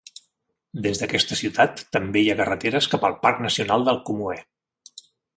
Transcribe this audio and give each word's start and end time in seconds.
Des 0.85 1.01
d'aquesta 1.01 1.35
ciutat 1.41 1.83
també 1.97 2.23
hi 2.23 2.31
ha 2.33 2.35
carreteres 2.39 2.87
cap 2.93 3.05
al 3.09 3.15
Parc 3.27 3.43
Nacional 3.47 3.85
del 3.91 3.99
Comoé. 4.09 4.39